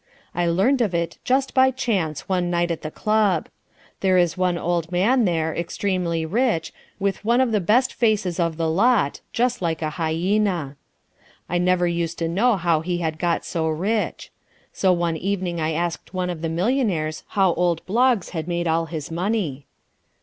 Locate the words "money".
19.11-19.67